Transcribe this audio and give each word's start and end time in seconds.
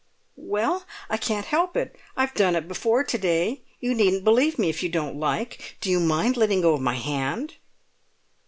"Well? 0.35 0.83
I 1.11 1.17
can't 1.17 1.45
help 1.45 1.77
it! 1.77 1.95
I've 2.17 2.33
done 2.33 2.55
it 2.55 2.67
before 2.67 3.03
to 3.03 3.17
day; 3.19 3.61
you 3.79 3.93
needn't 3.93 4.23
believe 4.23 4.57
me 4.57 4.67
if 4.67 4.81
you 4.81 4.89
don't 4.89 5.19
like! 5.19 5.75
Do 5.79 5.91
you 5.91 5.99
mind 5.99 6.37
letting 6.37 6.61
go 6.61 6.73
of 6.73 6.81
my 6.81 6.95
hand?" 6.95 7.57